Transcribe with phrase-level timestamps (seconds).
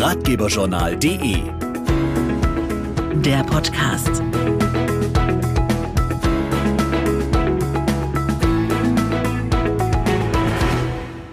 [0.00, 1.42] ratgeberjournal.de.
[3.20, 4.22] Der Podcast.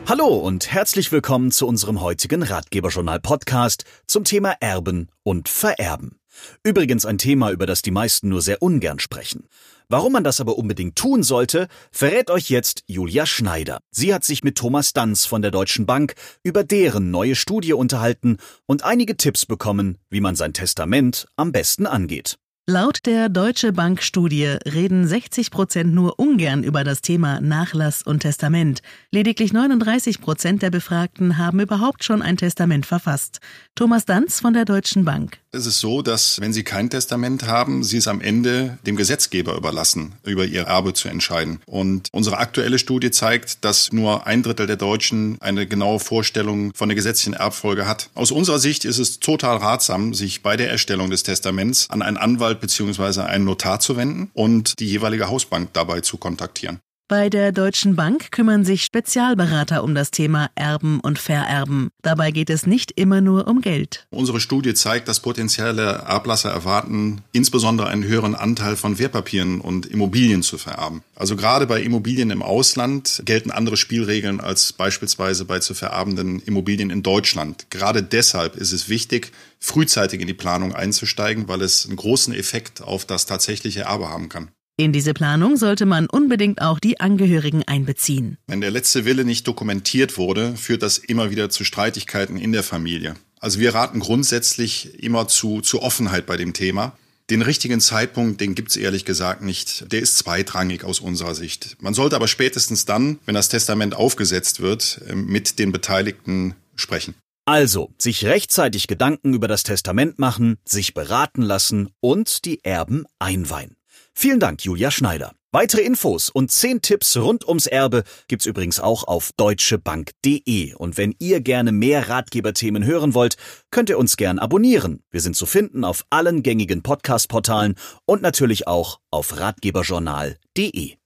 [0.05, 6.20] Hallo und herzlich willkommen zu unserem heutigen Ratgeberjournal Podcast zum Thema Erben und Vererben.
[6.62, 9.47] Übrigens ein Thema, über das die meisten nur sehr ungern sprechen.
[9.90, 13.79] Warum man das aber unbedingt tun sollte, verrät euch jetzt Julia Schneider.
[13.90, 18.38] Sie hat sich mit Thomas Danz von der Deutschen Bank über deren neue Studie unterhalten
[18.66, 22.38] und einige Tipps bekommen, wie man sein Testament am besten angeht.
[22.70, 28.20] Laut der Deutsche Bank Studie reden 60 Prozent nur ungern über das Thema Nachlass und
[28.20, 28.81] Testament.
[29.09, 33.39] Lediglich 39 Prozent der Befragten haben überhaupt schon ein Testament verfasst.
[33.75, 35.39] Thomas Danz von der Deutschen Bank.
[35.53, 39.55] Es ist so, dass wenn Sie kein Testament haben, Sie es am Ende dem Gesetzgeber
[39.55, 41.61] überlassen, über Ihr Erbe zu entscheiden.
[41.66, 46.89] Und unsere aktuelle Studie zeigt, dass nur ein Drittel der Deutschen eine genaue Vorstellung von
[46.89, 48.09] der gesetzlichen Erbfolge hat.
[48.13, 52.17] Aus unserer Sicht ist es total ratsam, sich bei der Erstellung des Testaments an einen
[52.17, 53.22] Anwalt Anwalt bzw.
[53.22, 56.80] einen Notar zu wenden und die jeweilige Hausbank dabei zu kontaktieren.
[57.09, 61.88] Bei der Deutschen Bank kümmern sich Spezialberater um das Thema Erben und Vererben.
[62.02, 64.05] Dabei geht es nicht immer nur um Geld.
[64.09, 70.44] Unsere Studie zeigt, dass potenzielle Erblasser erwarten, insbesondere einen höheren Anteil von Wertpapieren und Immobilien
[70.44, 71.02] zu vererben.
[71.16, 76.89] Also gerade bei Immobilien im Ausland gelten andere Spielregeln als beispielsweise bei zu vererbenden Immobilien
[76.89, 77.67] in Deutschland.
[77.69, 82.81] Gerade deshalb ist es wichtig, frühzeitig in die Planung einzusteigen, weil es einen großen Effekt
[82.81, 84.50] auf das tatsächliche Erbe haben kann.
[84.80, 88.38] In diese Planung sollte man unbedingt auch die Angehörigen einbeziehen.
[88.45, 92.61] Wenn der letzte Wille nicht dokumentiert wurde, führt das immer wieder zu Streitigkeiten in der
[92.61, 93.16] Familie.
[93.39, 96.95] Also wir raten grundsätzlich immer zu, zu Offenheit bei dem Thema.
[97.31, 99.92] Den richtigen Zeitpunkt, den gibt's ehrlich gesagt nicht.
[99.92, 101.75] Der ist zweitrangig aus unserer Sicht.
[101.81, 107.16] Man sollte aber spätestens dann, wenn das Testament aufgesetzt wird, äh, mit den Beteiligten sprechen.
[107.45, 113.76] Also, sich rechtzeitig Gedanken über das Testament machen, sich beraten lassen und die Erben einweihen.
[114.13, 115.34] Vielen Dank, Julia Schneider.
[115.52, 120.74] Weitere Infos und zehn Tipps rund ums Erbe gibt's übrigens auch auf deutschebank.de.
[120.74, 123.38] Und wenn ihr gerne mehr Ratgeberthemen hören wollt,
[123.72, 125.03] könnt ihr uns gern abonnieren.
[125.09, 127.75] Wir sind zu finden auf allen gängigen Podcast-Portalen
[128.06, 130.97] und natürlich auch auf ratgeberjournal.de.